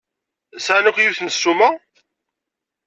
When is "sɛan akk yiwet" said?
0.65-1.19